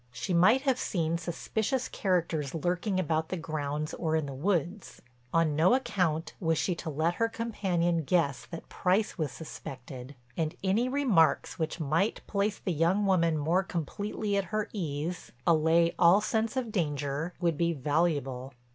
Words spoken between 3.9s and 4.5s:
or in the